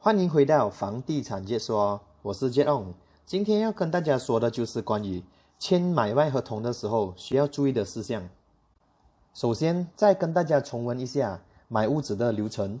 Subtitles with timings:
[0.00, 2.94] 欢迎回到房地产解说，我是 j On。
[3.26, 5.24] 今天要跟大家说的就是关于
[5.58, 8.28] 签买卖合同的时候需要注意的事项。
[9.34, 12.80] 首先，再跟大家重温一下买屋子的流程。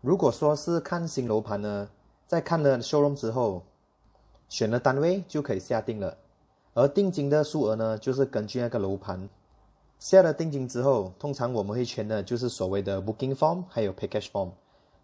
[0.00, 1.88] 如果说是看新楼盘呢，
[2.26, 3.62] 在看了 showroom 之后，
[4.48, 6.18] 选了单位就可以下定了。
[6.74, 9.28] 而定金的数额呢，就是根据那个楼盘。
[10.00, 14.50] 下了定金之后，通常我们会签的就是所谓的 booking form，还有 package form。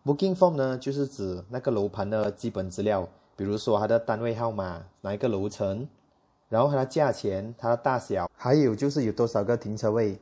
[0.04, 5.86] Booking form 呢，就是指那个楼盘的基本资料，比如说它的单位号码、哪一个楼层，
[6.48, 10.18] 然后它的价钱、它的大小，还有就是有多少个停车位，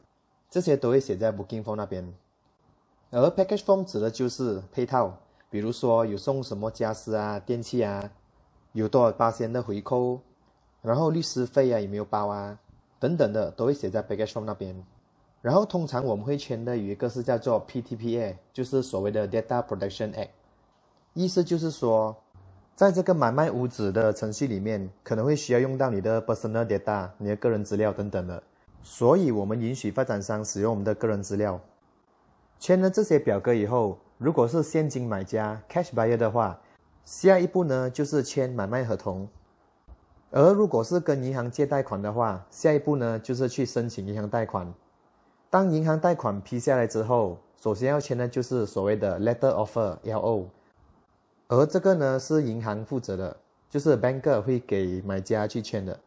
[0.51, 2.13] 这些都会写在 booking form 那边。
[3.11, 5.17] 而 package form 指的就是配套，
[5.49, 8.11] 比如说有送什么家私啊、电器啊，
[8.73, 10.21] 有多少八千的回扣，
[10.83, 12.59] 然后律师费啊有没有包啊？
[13.01, 14.85] 等等的都会写在 package form 那边，
[15.41, 20.29] 然后通常我们会签的有一个是叫做 PTPA，就是所谓的 Data Protection Act，
[21.15, 22.17] 意思就是说，
[22.75, 28.43] 在这个买卖屋子的程序里面，可能会需要用到你的 personal data，你的个人资料等等的，
[28.83, 31.61] 所以我们允许发展商使用我们的个人资料。
[32.59, 36.59] 签了这些表格以后，如果是现金买家 cash buyer 的话，
[37.05, 39.29] 下一步呢就是签买卖合同。
[40.31, 44.73] 而如果是跟银行借贷款的话，下一步呢就是去申请银行贷款。
[45.51, 50.47] 当银行贷款批下来之后，首先要签的就是所谓的 Letter Offer（LO），
[51.49, 53.37] 而这个呢是银行负责的，
[53.71, 55.99] 就是 banker 会给买家去签的。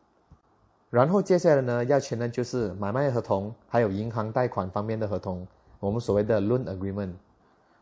[0.90, 5.48] 然后接下来呢要签的就是买卖合同，还有银行贷款方面的合同，
[5.80, 7.14] 我们所谓的 Loan Agreement。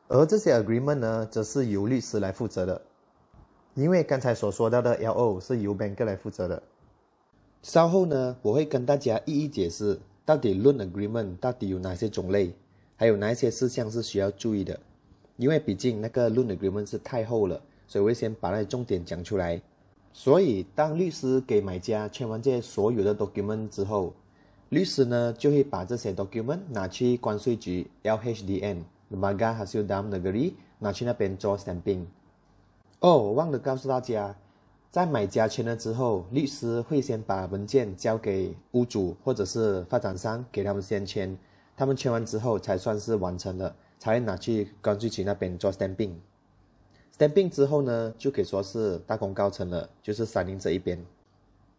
[0.08, 2.82] 而这些 Agreement 呢，则是由律师来负责的。
[3.76, 6.64] 因为刚才所说到的 L.O 是由 Banker 来负责的。
[7.62, 10.00] 稍后呢，我会跟大家一一解释
[10.30, 12.54] 到底 loan agreement 到底有哪些种类，
[12.96, 14.80] 还有哪一些事项是需要注意的。
[15.38, 19.60] 因为毕竟那个 loan agreement 是太厚了，所以我会先把那些重点讲出来。
[20.14, 24.14] 所以当律师给买家签完这些所有的 document 之后，
[24.70, 32.06] 律师呢就会把这些 document 拿去关税局 LHDN（Lembaga Hasil Dam Negeri） 拿去那边做 stamping。
[33.00, 34.38] 哦，我忘了告诉大家，
[34.92, 41.38] 在买家签了之后，律师会先把文件交给屋主或者是发展商，给他们先签。
[41.78, 46.14] 他们签完之后才算是完成了，才会拿去关税局那边做 stamping。
[47.16, 51.00] stamping 之后呢，就可以说是大功告成了，就是三菱这一边。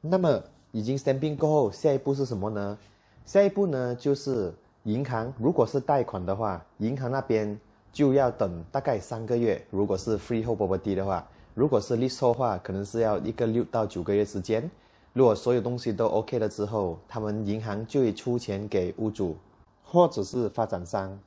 [0.00, 0.40] 那么
[0.70, 2.78] 已经 stamping 过后，下一步是什么呢？
[3.26, 4.54] 下一步呢，就是
[4.84, 7.58] 银行，如果是贷款的话，银行那边。
[7.92, 14.70] 就要等大概三个月，如果是 freehold property 的话，如果是 leasehold 话，可能是要一个六到九个月时间。
[15.12, 19.36] 如果所有东西都 OK 了之后，他们银行就会出钱给屋主，
[19.84, 21.18] 或者是发展商，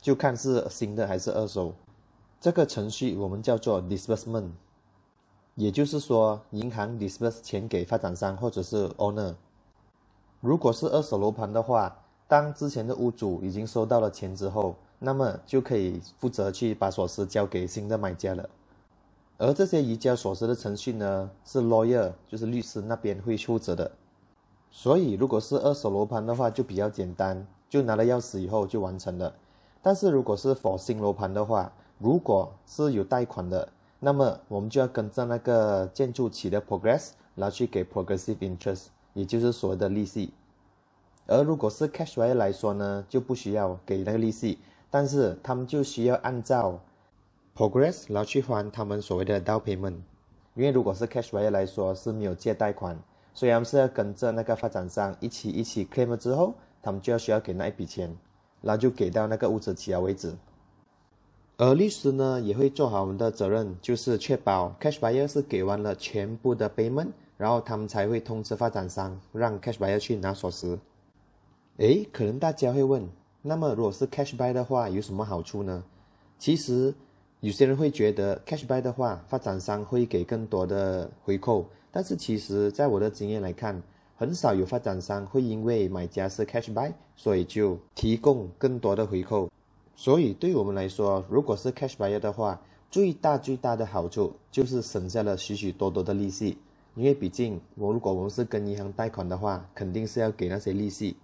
[0.00, 1.72] 就看是新的还是二手。
[2.40, 4.50] 这个程序我们叫做 disbursement，
[5.54, 9.34] 也就是说银行 disburse 钱给发展商或者是 owner。
[10.40, 11.96] 如果是二手楼盘的话，
[12.26, 18.48] 当之前的屋主已经收到了钱之后，那么就可以负责去把锁匙交给新的买家了，
[19.38, 23.90] 而这些移交锁匙的程序呢，是 lawyer，就是律师那边会负责的。
[24.68, 29.32] 所以如果是二手楼盘的话，就比较简单，就拿了钥匙以后就完成了。
[29.80, 33.68] 但是如果是 for 新楼盘的话，如果是有贷款的，
[34.00, 40.32] 那么我们就要跟着那个建筑起的 progress，然后去给 progressive interest，也就是所谓的利息。
[41.28, 44.58] 而如果是 cash buyer 来说呢，就不需要给那个利息。
[44.90, 46.80] 但是他们就需要按照
[47.58, 49.96] progress 然后去还他们所谓的 down payment，
[50.54, 52.96] 因为如果是 cash buyer 来说是没有借贷款，
[53.34, 58.16] 所以他们是要跟着那个发展商一起一起 claim 了之后，他们就要需要给那一笔钱，
[58.62, 60.32] 然后就给到那个屋子起了为止。
[61.56, 70.78] 而律师呢也会做好我们的责任，就是确保 cash buyer 是给完了全部的 payment，然后他们才会通知发展商让 cash buyer 去拿锁匙。
[71.78, 73.08] 诶，可能大家会问。
[73.42, 75.82] 那么，如果是 cash buy 的话，有什么好处呢？
[76.38, 76.94] 其实，
[77.40, 81.64] 有些人会觉得 cash buy 的话，发展商会给更多的回扣。
[81.92, 83.80] 但是，其实，在我的经验来看，
[84.16, 89.48] 很少有发展商会因为买家是 cash buy，所以就提供更多的回扣。
[89.94, 96.58] 所以，对我们来说，如果是 cash buy 的话，最大最大的好处就是省下了许许多多的利息。
[96.96, 101.16] 因为毕竟，我如果我们是跟银行贷款的话，肯定是要给那些利息。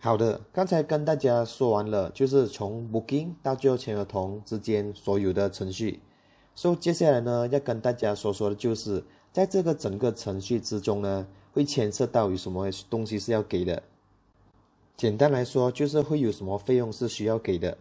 [0.00, 5.98] 好的，刚才跟大家说完了，就是从 booking 到最后签合同之间所有的程序。
[6.54, 9.02] 所以接下来呢，要跟大家说说的就是，
[9.32, 13.82] 在这个整个程序之中呢，会牵涉到有什么东西是要给的。
[14.96, 17.76] 简单来说，就是会有什么费用是需要给的。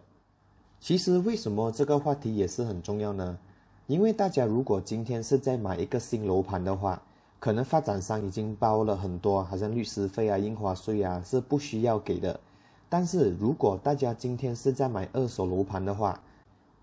[0.80, 3.38] 其实为什么这个话题也是很重要呢？
[3.86, 7.02] 因为大家如果今天是在买一个新楼盘的话，
[7.40, 12.40] 可能发展商已经包了很多，好像律师费啊、印花税啊是不需要给的。
[12.90, 16.20] 但是如果大家今天是在买二手楼盘的话，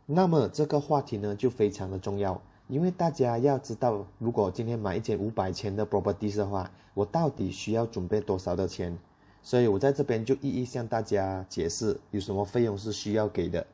[0.06, 8.96] 那么这个话题呢就非常的重要，因为大家要知道，如果今天买一间五百千的 property 的话，我到底需要准备多少的钱？
[9.42, 13.66] 所以我在这边就一一向大家解释有什么费用是需要给的，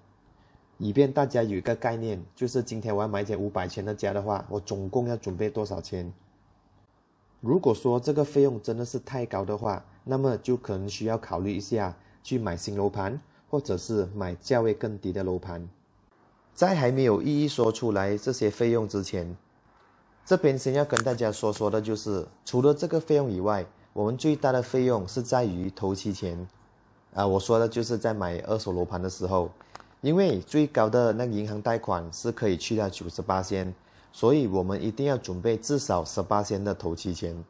[0.79, 6.13] 以便大家有一个概念，就是今天我要买一间五百千的家的话，我总共要准备多少钱？
[7.41, 15.67] 如果说这个费用真的是太高的话，那么就可能需要考虑一下去买新楼盘，或者是买价位更低的楼盘。
[16.55, 19.35] 在还没有一一说出来这些费用之前，
[20.27, 23.65] 这边先要跟大家说说的就是，除了这个费用以外，
[23.95, 26.47] 我们最大的费用是在于头期钱。
[27.15, 29.51] 啊，我说的就是在买二手楼盘的时候，
[30.03, 33.75] 因为最高的那个银行贷款是可以去到九十八仙，
[34.13, 37.45] 所以我们一定要准备至少十八仙的头期钱。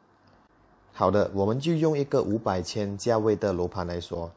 [0.93, 4.31] 好的，我们就用一个五百千价位的楼盘来说，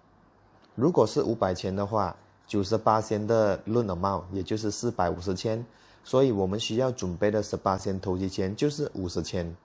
[0.75, 2.17] 如果是五百千的话。
[2.47, 5.65] 九十八仙的论的帽，也就是四百五十千，
[6.05, 9.57] 所以我们需要准备的十八仙投机钱就是五十千。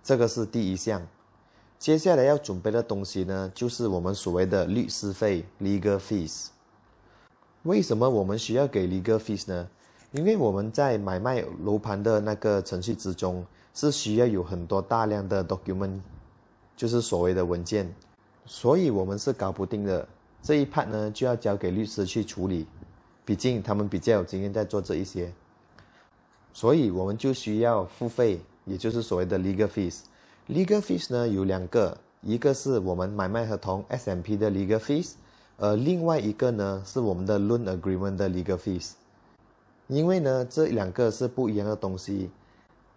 [0.00, 1.04] 这个是第一项。
[1.76, 6.46] 接下来要准备的东西呢，就是我们所谓的律师费 （legal fees）。
[7.64, 9.68] 为什么我们需要给 legal fees 呢？
[10.12, 13.44] 因为我们在买卖楼盘的那个程序之中，
[13.74, 16.00] 是需要有很多大量的 document，
[16.74, 17.94] 就是所谓的文件，
[18.46, 20.08] 所以我们是搞不定的。
[20.40, 22.66] 这一 part 呢，就要交给律师去处理，
[23.24, 25.30] 毕竟他们比较有经验在做这一些，
[26.54, 30.00] 所以我们就需要付费，也就是所谓的 legal fees。
[30.48, 35.12] legal fees 呢有两个，一个是我们买卖合同 SMP 的 legal fees，
[35.58, 38.92] 而另外一个呢是我们的 loan agreement 的 legal fees。
[39.88, 42.30] 因为呢这两个是不一样的东西，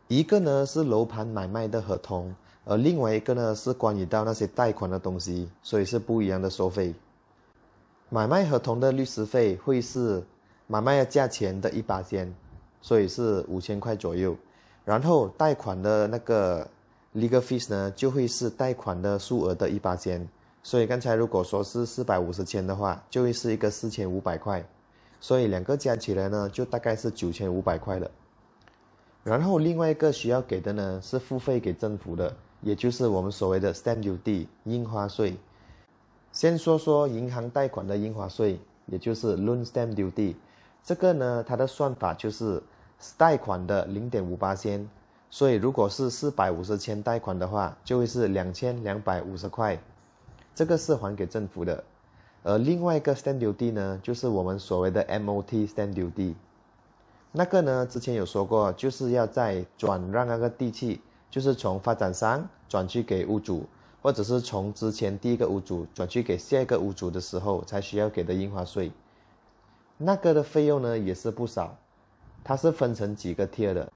[0.07, 2.35] 一个呢是楼盘买卖的合同，
[2.65, 6.93] 而另外一个呢是关于到那些贷款的东西，所以是不一样的收费。
[8.09, 10.21] 买卖合同的律师费会是
[10.67, 12.33] 买卖的价钱的一八千，
[12.81, 14.35] 所以是五千块左右。
[14.83, 16.67] 然后贷款的那个
[17.15, 20.27] legal fees 呢，就会是贷款的数额的一八千。
[20.61, 24.61] 所以刚才如果说是四百五十千的话，就会是一个四千五百块。
[25.21, 28.12] 所以两个加起来呢，就大概是九千五百块了。
[29.23, 35.38] 然后另外一个需要给的呢，是付费给政府的，也就是我们所谓的 stamp duty 印花税。
[36.31, 40.33] 先说说银行贷款的印花税，也就是 loan stamp duty。
[40.83, 42.59] 这个呢，它的算法就是
[43.15, 44.89] 贷款的零点五八仙，
[45.29, 49.79] 所以如果是四百五十千贷款的话，就会是两千两百五十块，
[50.56, 51.83] 这个是还给政府的。
[52.43, 56.33] 而另外一个 stamp duty 呢，就是我们所谓的 MOT stamp duty。
[57.31, 63.65] 那个呢，之前有说过，就是要在转让那个地契，就是从发展商转去给屋主。
[64.03, 68.91] 或者是从之前第一个屋主转去给下一个屋主的时候才需要给的印花税，
[69.95, 71.77] 那个的费用呢也是不少，
[72.43, 73.91] 它是分成几个 tier 的。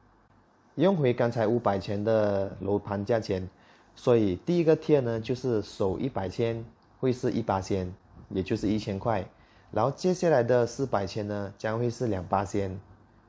[0.76, 3.50] 用回刚才五百千的楼盘价钱，
[3.96, 6.64] 所以第一个 tier 呢就是首一百千
[7.00, 7.92] 会是一八千，
[8.30, 9.26] 也就是一千块，
[9.72, 12.80] 然后接下来的四百千呢将会是两八千，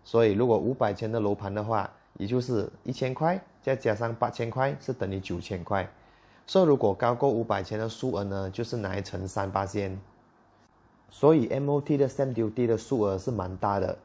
[0.05, 5.89] 所以如果五百千的楼盘的话，也就是一千块再加上八千块是等于九千块。
[6.47, 9.99] 说如果高过五百千的数额呢，就是拿一乘三八千。
[11.09, 13.97] 所以 MOT 的 stamp duty 的数额是蛮大的，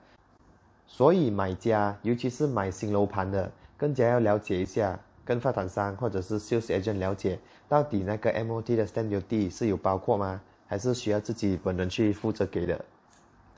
[0.88, 10.42] 所以买家尤其是买新楼盘的，更加要了解一下，跟发展商或者是 sales agent 了解，到底那个 MOT 的 stamp duty 是有包括吗？
[10.72, 12.86] 还是需要自己本人去负责给的？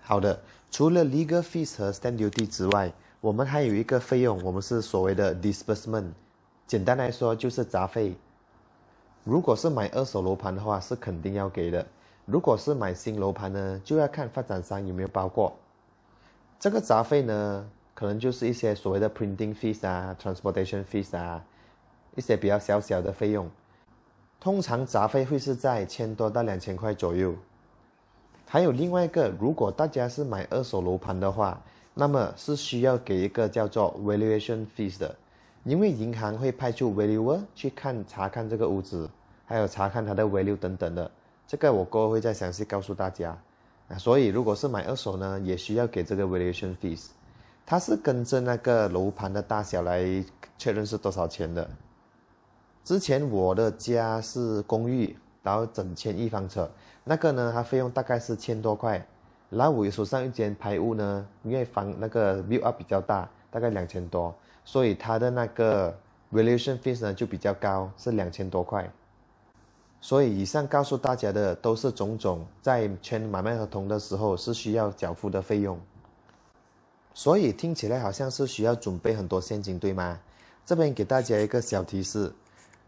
[0.01, 0.41] 好的，
[0.71, 2.91] 除了 legal fees 和 stamp duty 之外，
[3.21, 6.07] 我们还有一个费用，我们是所谓的 disbursement，
[6.65, 8.15] 简单来说就是杂费。
[9.23, 11.85] 如果是买二手楼盘的话，是肯定要给的。
[12.25, 15.55] 如果是买新楼盘呢，就要看发展商有没有包括
[16.59, 21.45] 这个杂费呢，可能就是一些所谓的 printing fees 啊、transportation fees 啊，
[22.15, 23.47] 一些比较小小的费用。
[24.43, 27.33] 通常杂费会是在千多到两千块左右。
[28.45, 31.57] 还有另外一个，如果大家是买二手楼盘的话，
[31.93, 35.15] 那么是需要给一个叫做 valuation fees 的。
[35.63, 39.09] 因为银行会派出 valuer 去看查看这个屋子，
[39.45, 41.09] 还有查看它的 value 等等的，
[41.47, 43.37] 这个我过后会再详细告诉大家。
[43.87, 47.05] 啊，所以如果是买二手呢，也需要给这个 valuation fees，
[47.65, 50.03] 它是跟着那个楼盘的大小来
[50.57, 51.65] 确认是多少钱的。
[52.83, 56.67] 之前我的家是公寓，然后整千一方尺，
[57.05, 59.05] 那个呢，它费用大概是千多块，
[59.49, 64.35] 然后我手上一间排屋呢，因为房那个 view up 比较大，大概两千多，
[64.65, 65.97] 所以它的那个
[66.33, 68.91] valuation fees 呢就比较高，是两千多块。
[70.01, 75.79] 所以以上告诉大家的都是种种在签买卖合同的时候是需要缴付的费用。
[77.13, 80.19] 所以听起来好像是需要准备很多现金，对吗？
[80.65, 82.33] 这边给大家一个小提示，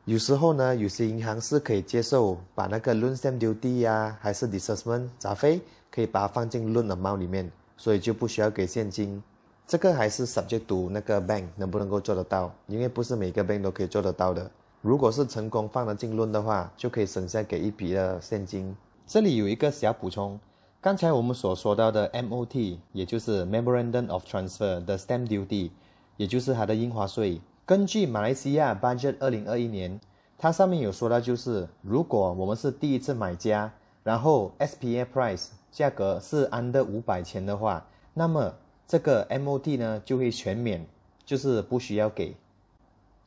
[0.05, 5.59] 有时候呢，有些银行是可以接受把那个 loan stamp duty 呀，还是 disbursement 杂费，
[5.89, 9.23] 可以把它放进 loan amount 里面，所以就不需要给现金。
[9.65, 14.51] 这个还是 subject to 那个 bank 能不能够做得到，因为不是每个 bank 都可以做得到的。
[14.83, 18.75] 如果是成功放了进论的话，就可以省下给一笔的现金。
[19.07, 20.39] 这里有一个小补充。
[20.79, 25.71] 刚才我们所说到的 MOT，也就是 Memorandum of Transfer 的 Stamp Duty，
[26.15, 27.41] 也就是它的印花税。
[27.67, 29.99] 根据马来西亚 Budget 二零二一年，
[30.37, 38.53] 它上面有说到，就是如果我们是第一次买家，然后 SPA Price 价格是 under 五百千的话，那么
[38.85, 40.85] 这个 MOT 呢就会全免，
[41.25, 42.35] 就是不需要给。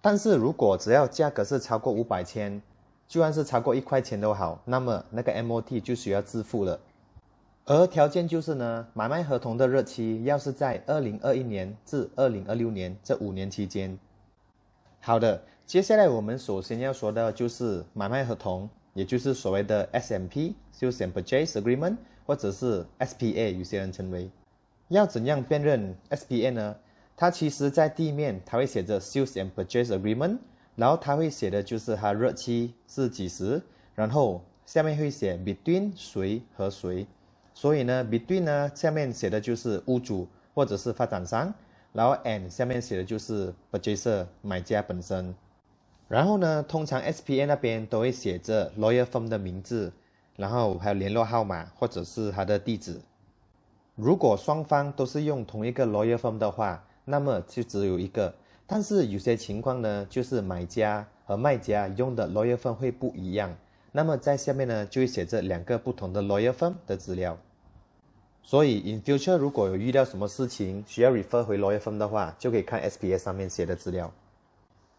[0.01, 2.63] 但是如果只要价格是超过五百千，
[3.09, 6.79] 就算是超过一块钱都好，那么那个 MOT 就需要支付了。
[7.65, 13.99] 而条件就是呢，买卖合同的日期要是在二零二一年至二零二六年这五年期间。
[15.09, 21.97] 好的，接下来我们首先要说的就是买卖合同，也就是所谓的 SMP（Sales and Purchase Agreement）
[22.27, 24.31] 或者是 SPA，有些人称为。
[24.89, 26.77] 要怎样辨认 SPA 呢？
[27.17, 30.37] 它其实在地面它会写着 Sales and Purchase Agreement，
[30.77, 33.63] 然后它会写的就是它日期是几时，
[33.95, 37.07] 然后下面会写 Between 谁和谁。
[37.55, 41.55] 所以呢，between 呢下面写的就是屋主或者是发展商，
[41.93, 45.35] 然后 and 下面写的就是 purchaser 买家本身。
[46.09, 49.93] 然后呢，通常 SPA 那边都会写着 lawyer firm 的名字，
[50.37, 53.01] 然后还有联络号码或者是他的地址。
[53.95, 58.35] 如果双方都是用同一个 lawyer firm 的话，那么就只有一个。
[58.67, 63.55] 但是有些情况呢，就是买家和卖家用的 lawyer firm 会不一样，
[63.93, 67.37] 那么在下面呢就会写着两个不同的 lawyer firm 的资料。
[68.49, 74.11] 所以，in future 如果有遇到什么事情需要 refer 回 lawyer 分的话，就可以看 SPA 上面写的资料。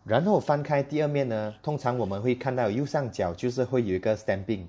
[0.04, 4.66] 然后翻开第二面呢，通常我们会看到右上角就是会有一个 stamping，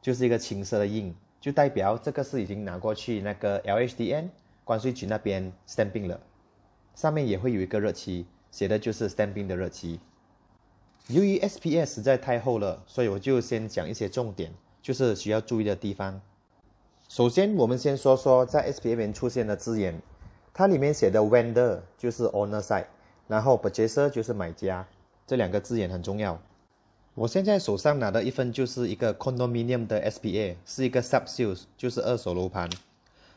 [0.00, 4.28] 就是一个青色的印，就代表这个是已经拿过去那个 LHDN
[4.62, 6.20] 关税局那边 stamping 了。
[6.94, 9.98] 上面也会有一个日期，写的就是 stamping 的日期。
[11.08, 16.20] 由于 SPA 实在太厚了，所以我就先讲一些重点，就是需要注意的地方。
[17.14, 20.00] 首先，我们先说说在 SPA 里面出现的字眼，
[20.54, 22.86] 它里面写的 vendor 就是 owner side，
[23.28, 24.88] 然后 purchaser 就是买家，
[25.26, 26.40] 这两个字眼很重要。
[27.14, 32.70] 我现在手上拿的一份就是一个 condominium 的 SPA，是一个 sub sales，就是二手楼盘，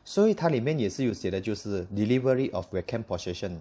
[0.06, 3.58] 所以它里面也是有写的，就是 delivery of vacant possession。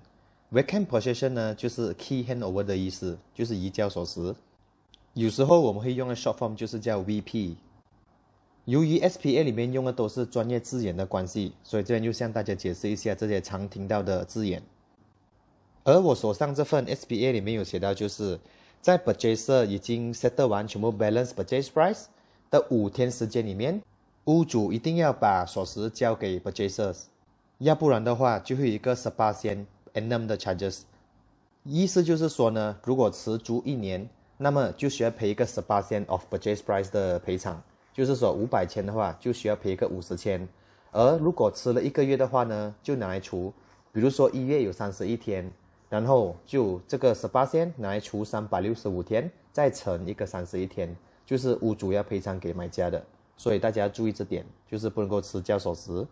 [0.53, 4.33] vacant possession 呢，就是 key handover 的意思，就是移交锁匙。
[5.15, 7.57] 有时候我们会用的 short form 就是叫 VP。
[8.67, 14.63] 由于 SPA 里面用的都是专业字眼的关系，所以这边就向大家解释一下这些常听到的字眼。
[15.83, 18.41] 而我手上这份 SPA 里面有写到，就是
[18.81, 22.05] 在 purchaser 已经 settle 完全部 balance purchase price
[22.51, 23.83] 的五天时间里面，
[24.25, 27.03] 屋主一定要把锁匙交给 purchasers，
[27.59, 30.81] 要不然的话就会有一个十八仙 annum 的 charges。
[31.65, 37.63] 意思就是说呢，如果持租一年，那么就需要赔一个十八仙 of purchase price 的赔偿。
[37.95, 40.47] 就是说五百千的话，就需要赔个五十千，
[40.91, 43.51] 而如果吃了一个月的话呢，就拿来除，
[43.93, 45.49] 比如说一月有三十一天，
[45.89, 53.01] 然后就这个十八千拿来除三百六十五天，再乘一个三十一天，就是屋主要赔偿给买家的，
[53.37, 56.05] 所以大家注意这点，就是不能够吃交锁匙。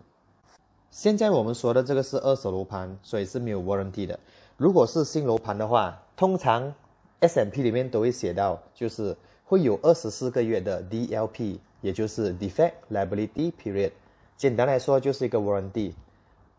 [0.92, 4.16] 现在我们说的这个是二手楼盘，所以是没有 warranty 的。
[4.56, 6.72] 如果是新楼盘的话，通常
[7.18, 9.16] S M P 里面都会写到，就是
[9.52, 11.60] 会有二十四个月的 D L P。
[11.82, 13.90] 也就是 defect liability period，
[14.36, 15.92] 简单来说就是一个 warranty，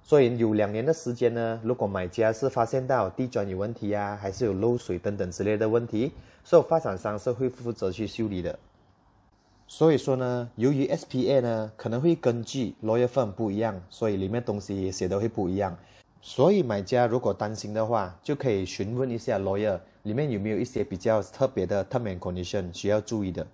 [0.03, 1.59] 所以有两年的时间呢。
[1.63, 6.11] 如果买家是发现到地砖有问题啊，还是有漏水等等之类的问题，
[6.43, 8.59] 所以发展商是会负责去修理的。
[9.65, 15.75] 所以说呢，由于 SPA 呢可能会根据 lawyer firm 不一样，所以里面东西写的会不一样。
[16.21, 23.45] 所以买家如果担心的话，就可以询问一下 lawyer 里面有没有一些比较特别的 term and condition 需要注意的。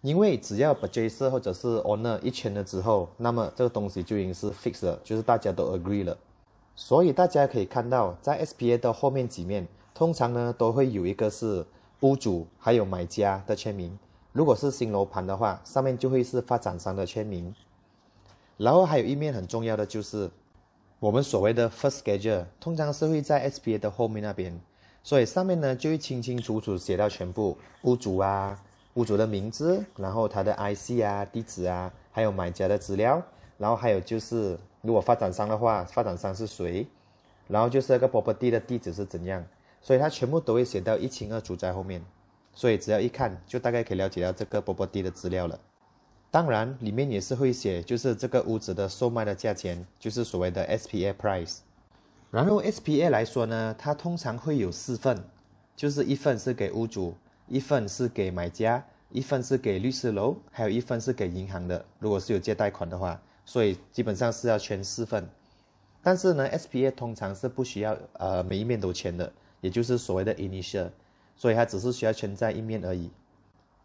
[0.00, 6.16] 因为只要 purchaser 或者是 oner 一签了之后，那么这个东西就已经是 fixed 了，就是大家都 agree 了。
[6.76, 11.64] 所以大家可以看到，在 SPA 的后面几面，通常呢都会有一个是
[12.00, 13.98] 屋主还有买家的签名。
[14.32, 17.54] 如果是新楼盘的话，上面就会是发展商的签名。
[18.58, 20.30] 然后还有一面很重要的就是
[21.00, 24.60] 我们所谓的 first schedule，通常是会在 SPA 的后面那边，
[25.04, 28.58] 所以上面呢就会清清楚楚写到全部屋主啊、
[28.94, 33.22] 屋主的名字，然后他的 IC 啊、地址啊，还有买家的资料，
[33.58, 36.86] 然后还有就是如果发展商的话，发展商是谁，
[37.46, 39.44] 然后就是那个 property 的地址是怎样，
[39.82, 42.02] 所以它全部都会写到一清二楚在后面。
[42.54, 45.58] 所以只要一看，就大概可以了解到这个波波地的资料了。
[46.30, 51.58] 当然，里面也是会写，就是这个屋子的售卖的价钱，就是所谓的 SPA price。
[52.34, 55.22] 然后 SPA 来说呢，它通常会有四份，
[55.76, 57.14] 就是一份是给屋主，
[57.46, 61.84] 一份是给买家，一份是给律师楼，还有一份是给银行的。
[62.00, 65.28] 如果是有借贷款的话，所以基本上是要签四份。
[66.02, 70.90] 但是呢，SPA 通常是不需要呃每一面都签的，也就是所谓的 initial。
[71.36, 73.12] 所以它只是需要签在一面而已。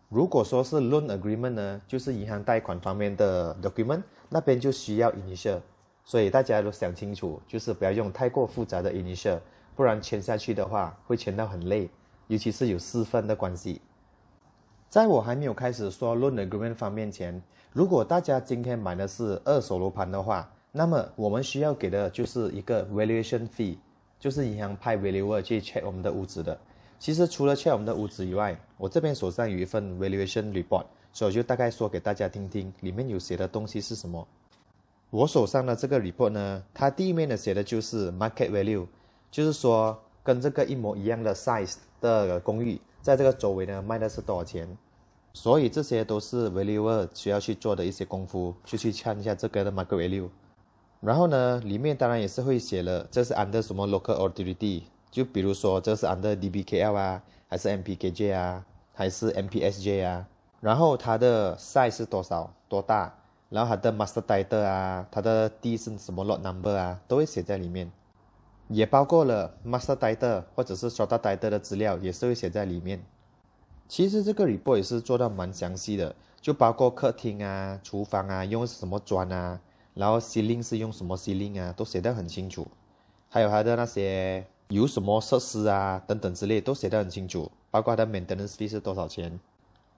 [0.10, 5.60] 如果说是 loan agreement 呢，就是银行贷款方面的 document，那边就需要 initial。
[6.10, 9.40] 所以大家都想清楚，就是不要用太过复杂的 initial，
[9.76, 11.88] 不然签下去的话会签到很累，
[12.26, 13.80] 尤其是有四份的关系。
[14.90, 17.40] 在我还没有开始说 loan agreement 方面前，
[17.72, 23.78] 如果大家今天买的是二手楼盘的话，那么我们需要给的就是一个 valuation fee，
[24.20, 26.60] 就是银行派 valuer 去 check 我们的屋子的。
[26.98, 34.28] 其实除了 check 我们的屋子以外，我这边手上有一份 valuation report，所以我就大概说给大家听听，里面有写的东西是什么。
[35.12, 38.86] 我手上的这个 report 呢，它第一面呢写的就是 market value，
[39.32, 44.78] 就是说跟这个一模一样的 size 的公寓，在这个周围呢卖的是多少钱。
[45.34, 50.30] 所以这些都是 valuer 需要去做的一些功夫，就去看一下这个的 market value。
[51.02, 54.84] 然后呢，里面当然也是会写了，这是 under 什么 local authority。
[55.10, 58.64] 就比如说，这是 under DBKL 啊，还是 MPKJ 啊，
[58.94, 60.28] 还是 MPSJ 啊？
[60.62, 63.16] 然后它的 size 是多少多大？
[63.50, 67.92] 然后它的 master title 啊，它的地是什么 lot number 啊，都会写在里面。
[68.68, 73.04] 也包括了 master title 或者是 strata title 的资料，也是会写在里面。
[73.88, 79.60] 其实这个 report 也是做到蛮详细的，就包括客厅啊、厨房啊用什么砖啊，
[79.94, 82.68] 然后 ceiling 是用什么 ceiling 啊，都写得很清楚。
[83.30, 84.46] 还有它的那些。
[84.70, 89.40] 有什么设施啊，等等之类都写得很清楚，包括它的 maintenance fee 是多少钱，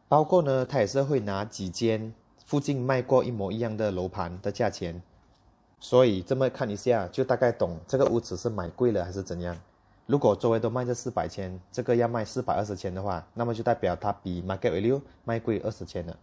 [0.07, 2.13] 包括呢，它也是会拿几间
[2.51, 5.01] 附近卖过一模一样的楼盘的价钱，
[5.79, 9.57] 所以这么看一下，就大概懂这个屋子是买贵了还是怎样。
[10.05, 16.17] 如果周围都卖这四百千，这个要卖四百二十千的话，那么就代表它比 market value 卖贵二十千了。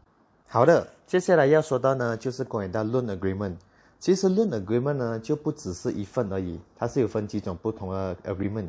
[0.47, 3.57] 好的，接下来要说到呢，就是关于到 loan agreement。
[3.99, 8.69] 其实论 agreement 呢就不只是一份而已，它是有分几种不同的 agreement。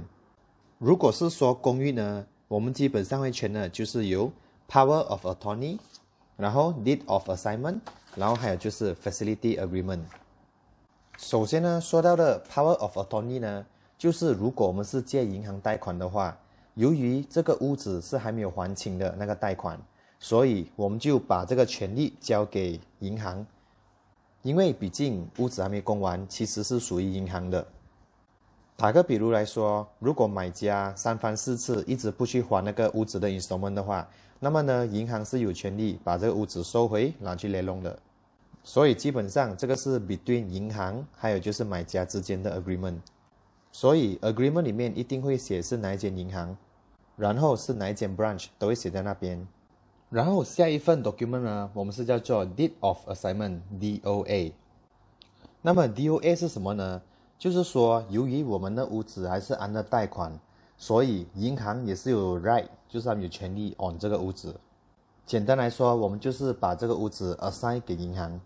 [0.77, 4.31] 如果是说公寓呢，我们基本上会签的就是有
[4.69, 5.77] power of attorney，
[6.39, 7.79] 然后 deed of assignment，
[8.15, 9.99] 然后还有就是 facility agreement。
[11.17, 13.65] 首先呢，说到的 power of attorney 呢，
[13.97, 16.37] 就是如果我们是借银行贷款的话，
[16.75, 19.77] 由于这个屋子是还没有还清的那个贷款，
[20.17, 23.45] 所以我们就把这个权利交给银行。
[24.41, 27.67] 因为毕竟屋子还没供完，其实是属于银行的。
[28.77, 34.07] 打个比如来说，如果买家三番四次一直不去还那个屋子的 installment 的话，
[34.39, 37.99] 那么呢，银行是有权利把这个屋子收回，拿去联络的。
[38.63, 42.99] 所以基本上这个是 between 银行还有就是买家之间的 agreement。
[43.71, 46.57] 所以 agreement 里面一定会写是哪一间银行，
[47.15, 49.47] 然后是哪一间 branch 都会写在那边。
[50.09, 54.53] 然后下一份 document 呢，我们是叫做 deed of assignment（DOA）。
[55.61, 57.01] 那么 DOA 是什么呢？
[57.37, 60.39] 就是说，由于我们的屋子还是按的贷款，
[60.77, 64.59] 所以银行也是有 right，就是他们有权利 on 这个屋子。
[65.25, 68.41] 简单来说，我们就是把这个屋子 assign 给银行。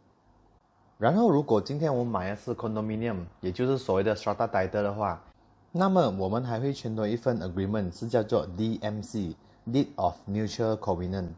[0.99, 5.23] 然后，如果今天我们买的是 condominium，也就是所谓的 strata title 的话，
[5.71, 11.29] 那么我们还会签多一份 agreement，是叫做 DMC（Deed of Mutual Covenant）。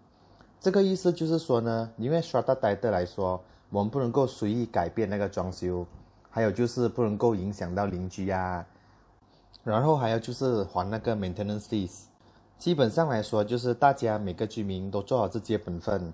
[0.59, 3.39] 这个意思就是说呢，因为 strata title 来说，
[3.69, 5.85] 我们不能够随意改变那个装修，
[6.29, 8.65] 还有就是不能够影响到邻居啊，
[9.63, 12.05] 然后还有就是还那个 maintenance fees。
[12.57, 16.13] 基本上来说，就是大家每个居民都做好自己的本分，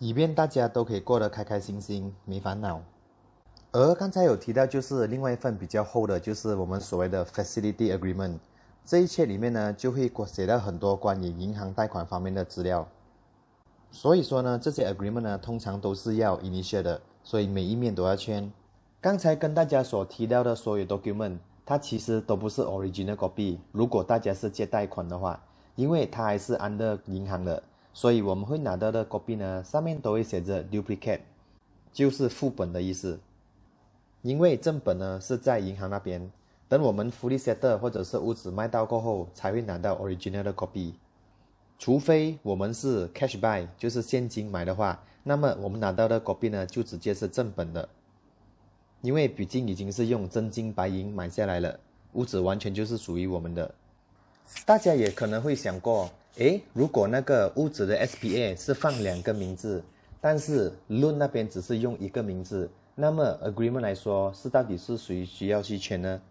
[0.00, 2.82] 以便大家都可以过得开开心心，没烦恼。
[3.70, 8.38] 而刚才有提到，就是另外一份比较厚的，就是我们所谓的 facility agreement。
[8.84, 12.86] 这一切里面呢，就会写到很多关于银行贷款方面的资料。
[13.90, 18.52] 所以说呢，这些 agreement 呢，通常都是要 initial 的，所以每一面都要签。
[19.00, 23.58] 刚才跟大家所提到的所有 document，它其实都不是 original copy。
[23.72, 25.42] 如果大家是借贷款的话，
[25.76, 31.20] 因为它还是 under 银行的，所以我们会拿到的 copy 呢，上面都会写着 duplicate。
[31.92, 33.20] 就是副本的意思。
[34.22, 36.30] 因为正本呢是在银行那边，
[36.68, 40.94] 等我们 fully settle 或者是屋子卖到过后，才会拿到 original 的 copy。
[41.78, 47.88] 除非我们是 cash buy，就是现金买的话，那么我们拿到的 copy 呢就直接是正本的。
[49.04, 51.78] 因为毕竟已经是用真金白银买下来了，
[52.14, 53.70] 屋子完全就是属于我们的。
[54.64, 59.84] 大家也可能会想过，诶，如果那个屋子的 SPA 是放两个名字，
[60.22, 66.22] 但是 loan 那边只是用一个名字，那么 agreement 来说是到底是谁需要去签呢？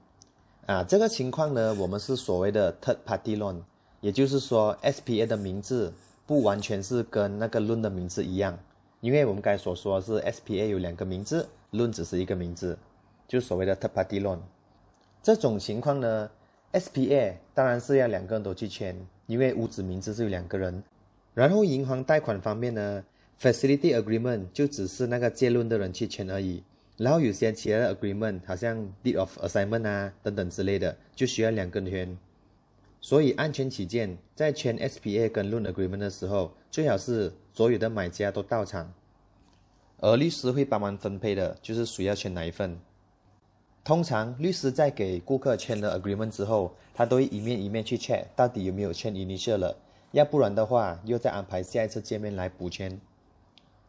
[0.66, 3.58] 啊，这个情况呢，我们是所谓的 third party loan，
[4.02, 5.94] 也就是说 SPA 的名字
[6.26, 8.58] 不完全是跟那个 loan 的名字一样，
[9.00, 11.48] 因为我们刚才所说是 SPA 有两个名字。
[11.74, 12.78] 论只是一个名字，
[13.28, 14.40] 就所谓的 third party loan。
[15.22, 16.30] 这种情况呢
[16.72, 18.96] ，SPA 当然是要两个人都去签，
[19.28, 20.84] 因为屋子名字是有两个人。
[21.34, 23.04] 然后银行贷款方面呢
[23.42, 26.64] ，facility agreement 就只是那个借论的人去签而已。
[26.98, 32.18] 然后有些其他的 agreement，好像 deed of assignment 啊等等之类的，就需要两个人签。
[33.02, 38.94] 所以安全起见，在签 SPA 跟 loan agreement 的时候，最好是所有的买家都到场。
[40.04, 42.78] 而律师会帮忙分配的，就是谁要签哪一份。
[43.86, 49.78] 通常律师在给顾客签了 agreement 之后，他都会一面一面去 check 到底有没有签 initial 了，
[50.12, 53.00] 要不然的话又再安排下一次见面来补签。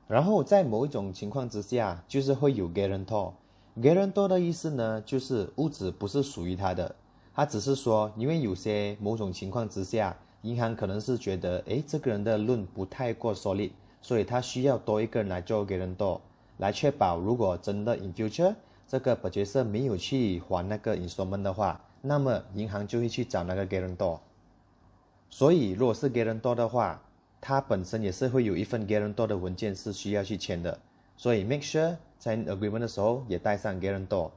[0.07, 3.33] 然后在某一种情况之下，就是会有 guarantor。
[3.81, 6.94] guarantor 的意思呢，就是屋子不是属于他的，
[7.35, 13.72] 他只是说，因为有些某种情况之下，银行可能是觉得，诶，这个人的论不太过 solid。
[14.04, 16.20] 所以他需要多一个人来做给人多，
[16.58, 18.54] 来确保如果真的 in future
[18.86, 24.20] 这个本角色没有去还那个 installment 的话，那么银行就会去找那个给人多。
[25.30, 27.00] 所以如果是给人多的话，
[27.40, 30.78] 他本身也是会有一份给人多的文件是需要去签的。
[31.16, 34.30] 所以 make sure 在 agreement 的时候也带上给人多。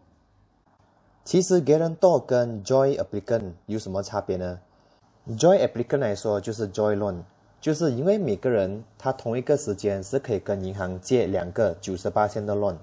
[1.25, 4.61] 其实给人多跟 joy applicant 有什么差别呢
[5.27, 7.23] ？joy applicant 来说就是 joy loan。
[7.59, 12.75] 就是因为每个人他同一个时间是可以跟银行借两个九十八千的 loan，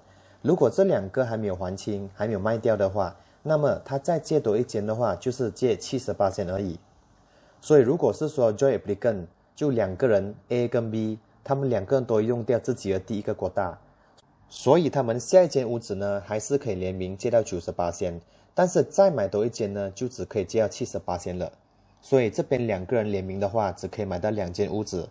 [0.42, 6.78] 如果这两个还没有还清，还没有卖掉的话，那么他再借多一间的话，就是借七十八千而已。
[7.60, 13.78] 所以如果是说 joint applicant 就两个人 A 跟 B，他们两个人都用掉自己的第一个国大，
[14.48, 18.20] 所以他们下一间屋子呢还是可以联名借到九十八千，
[18.54, 21.52] 但是再买多一间呢就只可以借到七十八千了。
[22.04, 25.08] 所以这边两个人联名的话，只可以买到两间屋子。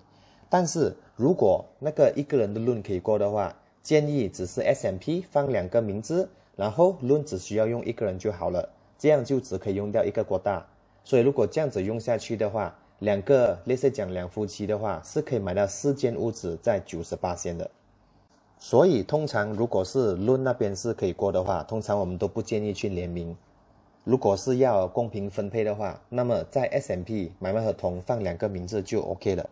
[0.47, 3.51] 但是如果那个一个人的论可以过的话，
[3.81, 10.63] 建议只是 S M P 放两个名字，然后论只需要用一个人就好了，这样就只可以用掉一个国大。
[11.03, 17.67] 所以如果这样子用下去的话，两个类似讲两夫妻的话，是可以买到四间屋子在九十八线的。
[18.59, 23.35] 所以通常如果是论那边是可以过的话，通常我们都不建议去联名。
[24.05, 29.49] 如果是要公平分配的话，那么在 S M P 买卖合同放两个名字就 OK 了。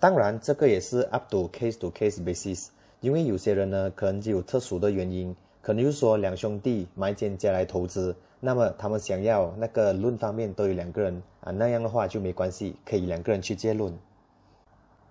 [0.00, 13.96] 当然，这个也是 up to case to case basis，因为有些人呢可能就有特殊的原因，可能就是说两兄弟买间家来投资，那么他们想要那个论方面都有两个人啊，那样的话就没关系，可以两个人去借论。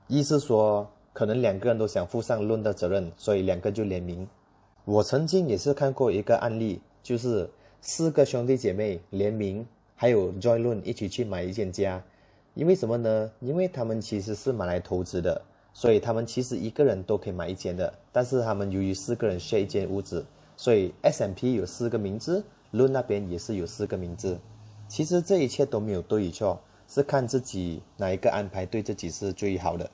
[0.08, 4.28] 意思说，可能两个人都想负上论的责任，所以两个就联名。
[4.84, 7.50] 我曾经也是看过一个案例，就是。
[7.86, 12.02] 四个兄弟姐妹联名，还有 Joy Lun 一起去买一间家，
[12.54, 13.30] 因为什么呢？
[13.42, 15.42] 因为他们其实是买来投资的，
[15.74, 17.94] 所以他们其实一个人都可以买一间的。
[18.14, 22.42] 但是他们由于四个人 share 一间屋子，所以 S M P 有四个名字
[22.72, 24.40] ，loan 那边也是有四个名字。
[24.88, 29.92] 其实这一切都没有对与错，是看自己哪一个安排对自己是最好的。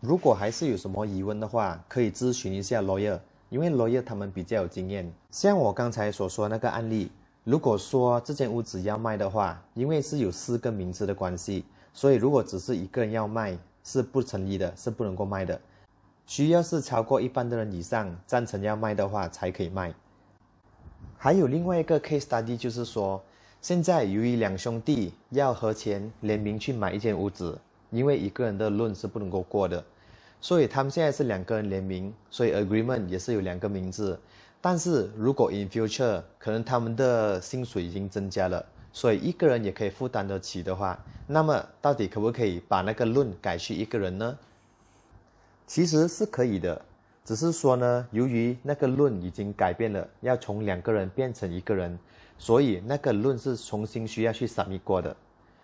[0.00, 3.18] 如果还是有什么疑问的话，可以咨询一下 lawyer。
[3.52, 7.12] 因为 lawyer 他们比较有经验，像我刚才所说那个案例，
[7.44, 11.62] 如果说这间屋子要卖的话，因为是有四个名字的关系，
[11.92, 15.60] 所以如果只是一个人要卖是不成立的，是不能够卖的，
[16.24, 19.92] 需要是超过一半的人以上赞成要卖的话才可以卖。
[21.18, 23.22] 还有另外一个 case study 就是说，
[23.60, 27.58] 现在由于两兄弟要合钱联名去买一间屋子，
[27.90, 29.84] 因为一个人的论是不能够过的。
[30.42, 34.18] 所以他们现在是两个人联名，所以 agreement 也是有两个名字。
[34.60, 44.36] 但是如果 in future 可能他们的薪水已经增加了，所以一个人也可以负担得起的话，那么到底可不可以把那个论改去一个人呢？
[45.64, 46.84] 其实是可以的，
[47.24, 51.96] 只是说呢，由于那个论已经改变了，要从两个人变成一个人，
[52.36, 55.16] 所以那个论是重新需要去审议过的。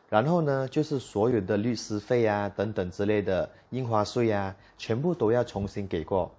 [0.09, 6.31] 然后呢，就是所有的律师费啊，等等之类的印花税啊，全部都要重新给过。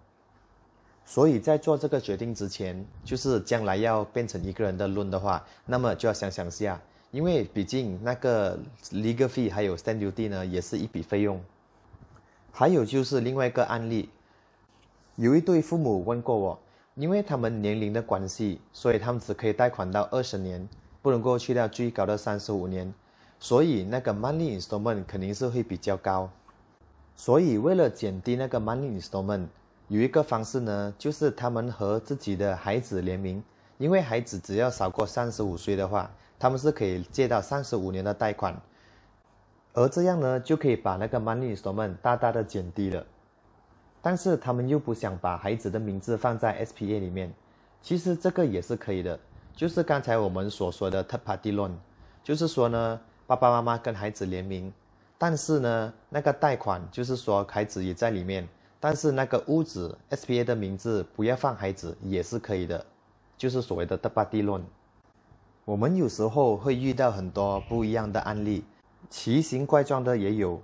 [1.06, 6.80] 所以在做这个决定之前，就是将来要变成一个人的论的话，那么就要想想下，
[7.12, 8.58] 因为毕竟那个
[8.92, 11.40] legal fee 还有 stand duty 呢，也是一笔费用。
[12.52, 14.10] 还有就是另外一个案例，
[15.16, 16.60] 有一对父母问过我，
[16.96, 20.68] 因为他们年龄的关系，所以他们只可以贷款到二十年，
[21.02, 22.94] 不能够去到最高的三十五年，
[23.40, 26.30] 所以那个 monthly installment 肯定是会比较高。
[27.16, 29.48] 所以为了减低那个 monthly installment。
[29.92, 33.44] 有一个方式呢，就是他们和自己的孩子联名，
[33.80, 38.56] 因为孩子只要少过三十五岁的话，他们是可以借到三十五年的贷款，
[39.74, 43.04] 而这样呢，就可以把那个 money installment 大大的减低了。
[44.00, 47.34] 但是他们又不想把孩子的名字放在 SPA 里面，
[47.82, 49.20] 其实这个也是可以的，
[49.56, 51.72] 就是刚才我们所说的 third party loan，
[52.24, 54.74] 就是说呢，爸爸妈妈跟孩子联名，
[55.16, 58.50] 但是呢，那个贷款就是说孩子也在里面。
[58.80, 62.84] 但是那个屋子 SPA 的名字不要放孩子也是可以的，
[63.38, 64.66] 就是所谓的德巴地论。
[65.64, 68.64] 我们有时候会遇到很多不一样的案例，
[69.12, 70.60] 奇形怪状的也有。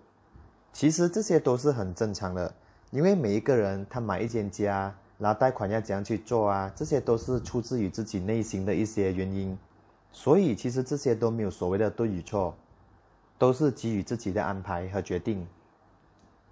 [0.73, 2.51] 其实这些都是很正常的，
[2.89, 9.55] 因为每一个人他买一间家，拿贷款要怎样去做啊，这些都是出自于自己内心的一些原因。
[10.15, 12.55] 所以其实这些都没有所谓的对与错，
[13.37, 15.45] 都是基于自己的安排和决定。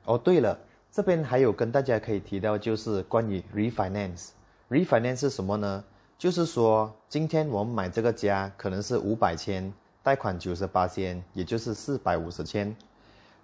[0.04, 0.60] 哦，对了。
[0.92, 4.32] 这边还有跟大家可以提到，就是关于 refinance。
[4.70, 5.82] refinance 是什么呢？
[6.18, 9.74] 就是说，今天我们买这个家可能是五百千，
[10.04, 12.76] 贷款九十八千，也就是四百五十千。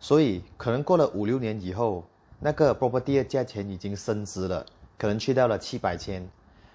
[0.01, 2.03] 所以可能过了五六年以后，
[2.41, 4.65] 那个 property 的价钱已经升值了，
[4.97, 6.29] 可能去到了七百千。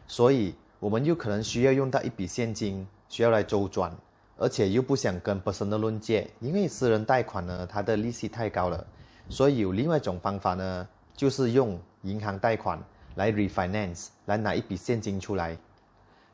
[0.07, 3.97] 所以我们又可能需要用到一笔现金，需要来周转，
[4.37, 8.85] 而且又不想跟 personal 论借，因为私人贷款呢，它的利息太高了。
[9.29, 12.77] 所以有另外一种方法呢，就是用银行贷款
[13.15, 15.57] 来 refinance，来拿一笔现金出来。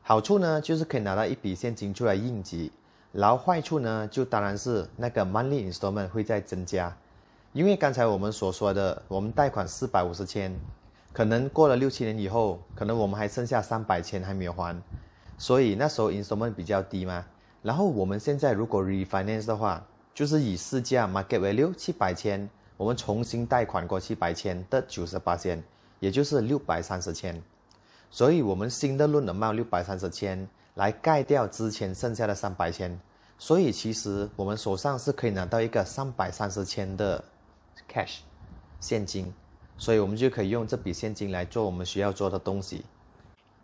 [0.01, 2.71] 好处呢，就是可以拿到一笔现金出来应急。
[3.11, 6.91] 然后坏处呢，就当然是那个 monthly installment 会在增加。
[7.53, 10.51] 因为刚才我们所说的，我们贷款四百五十千，
[11.13, 14.81] 可能过了六七年以后，可能我们还剩下三百千还没有还，
[15.41, 17.25] 所以那时候 instrument 比较低嘛。
[17.63, 22.47] 然后我们现在如果 refinance 的话，就是以市价 market value 七百千。
[22.77, 25.63] 我们重新贷款过七百千的九十八千，
[25.99, 27.39] 也就是六百三十千，
[28.09, 32.99] 所以我们新的论能冒六百三十千来盖掉之前剩下的三百千，
[33.37, 37.23] 所以其实我们手上是可以拿到一个三百三十千的
[37.91, 38.19] cash
[38.79, 39.31] 现金，
[39.77, 42.83] 所以我们就可以用这笔现金来做我们需要做的东西，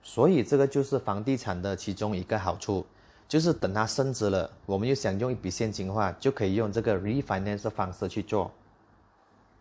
[0.08, 2.86] 所以这个就是房地产的其中一个好处，
[3.28, 8.50] 就是等它升值了，我们又想用一笔现金的话，就可以用这个 refinance 的方式去做。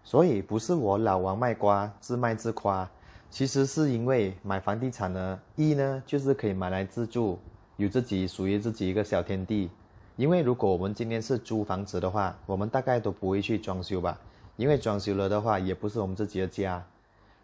[0.05, 2.89] 所以不是我老王卖瓜自卖自夸，
[3.29, 7.41] 其实是因为买房地产呢，一呢就是可以买来自住，
[7.77, 9.69] 有自己属于自己一个小天地。
[10.15, 14.17] 因为如果我们今天是租房子的话，我们大概都不会去装修吧，
[14.57, 16.87] 因为装修了的话也不是我们自己的家。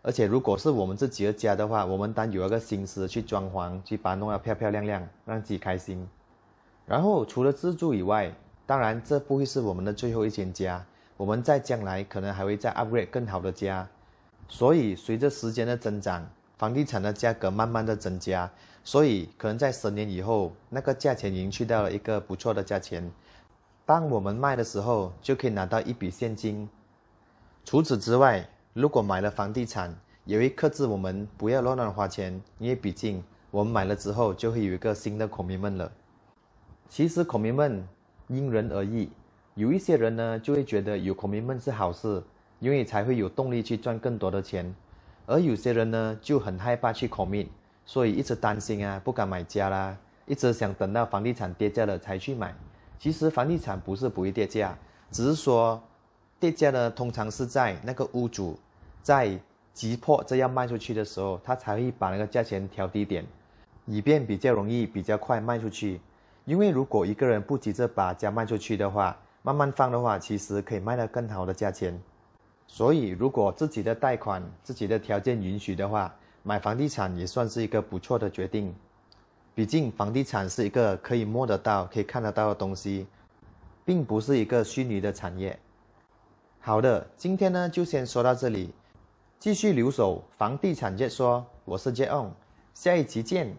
[0.03, 6.07] 而且如果是我们自己的家的话，我们当有一个心思去装潢，去把它弄得漂漂亮亮，让自己开心。
[6.85, 8.33] 然后除了自住以外，
[8.67, 10.85] 当然这不会是我们的最后一间家。
[11.17, 13.87] 我们在将来可能还会再 upgrade 更好的家，
[14.49, 18.51] 所以随着时间的增长，房地产的价格慢慢的增加，
[18.83, 23.09] 所以可能在十年以后，那个价钱已经去到了一个不错的价钱。
[23.87, 26.69] 当我们卖的时候，就可以拿到一笔现金。
[27.65, 35.93] 除此之外，如果买了房地产，也会克制我们不要乱乱花钱，因为毕竟我们买了之后就会有一个新的孔明们了。
[36.89, 37.87] 其实孔明们
[38.29, 39.11] 因人而异。
[39.55, 42.23] 有一些人呢，就会觉得有孔明们是好事，
[42.61, 44.75] 因为才会有动力去赚更多的钱。
[45.27, 47.49] 而有些人呢，就很害怕去 commit，
[47.85, 52.55] 所以一直担心啊，不敢买家啦，一直想等到房地产跌价了才去买。
[52.99, 54.75] 其实房地产不是不会跌价，
[55.11, 55.79] 只是说
[56.43, 58.59] 跌价呢，通常是在那个屋主
[59.01, 59.39] 在
[59.73, 63.25] 急迫这样卖出去的时候，他才会把那个价钱调低点，
[63.87, 66.01] 以便比较容易、比较快卖出去。
[66.45, 71.97] 因为如果一个人不急着把家卖出去的话，慢慢放的话，其实可以卖到更好的价钱。
[72.67, 78.75] 所以，如果自己的贷款、自己的条件允许的话，买房地产也算是一个不错的决定。
[79.55, 83.07] 毕竟，房地产是一个可以摸得到、可以看得到的东西，
[83.85, 85.57] 并不是一个虚拟的产业。
[86.65, 88.73] 好的，今天呢就先说到这里，
[89.41, 91.45] 继续留守房地产界说。
[91.65, 92.31] 我是 J On，
[92.73, 93.57] 下一期见。